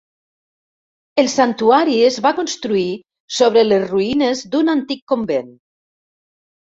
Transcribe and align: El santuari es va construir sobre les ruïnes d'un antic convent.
El 1.23 1.27
santuari 1.33 1.99
es 2.07 2.17
va 2.27 2.31
construir 2.39 2.87
sobre 3.41 3.65
les 3.69 3.87
ruïnes 3.93 4.45
d'un 4.57 4.75
antic 4.75 5.05
convent. 5.13 5.57